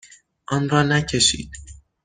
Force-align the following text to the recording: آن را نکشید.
آن 0.47 0.69
را 0.69 0.83
نکشید. 0.83 1.51